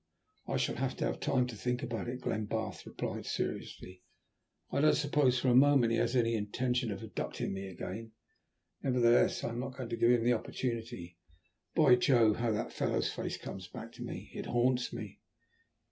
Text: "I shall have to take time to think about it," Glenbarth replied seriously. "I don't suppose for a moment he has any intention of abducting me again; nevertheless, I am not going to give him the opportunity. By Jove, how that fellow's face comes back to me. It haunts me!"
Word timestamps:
"I 0.47 0.57
shall 0.57 0.77
have 0.77 0.95
to 0.97 1.11
take 1.11 1.21
time 1.21 1.45
to 1.45 1.55
think 1.55 1.83
about 1.83 2.07
it," 2.07 2.21
Glenbarth 2.21 2.87
replied 2.87 3.27
seriously. 3.27 4.01
"I 4.71 4.81
don't 4.81 4.95
suppose 4.95 5.39
for 5.39 5.49
a 5.49 5.53
moment 5.55 5.91
he 5.91 5.99
has 5.99 6.15
any 6.15 6.33
intention 6.33 6.91
of 6.91 7.03
abducting 7.03 7.53
me 7.53 7.67
again; 7.67 8.13
nevertheless, 8.81 9.43
I 9.43 9.49
am 9.49 9.59
not 9.59 9.77
going 9.77 9.89
to 9.89 9.97
give 9.97 10.09
him 10.09 10.23
the 10.23 10.33
opportunity. 10.33 11.19
By 11.75 11.97
Jove, 11.97 12.37
how 12.37 12.49
that 12.51 12.73
fellow's 12.73 13.13
face 13.13 13.37
comes 13.37 13.67
back 13.67 13.91
to 13.91 14.01
me. 14.01 14.31
It 14.33 14.47
haunts 14.47 14.91
me!" 14.91 15.19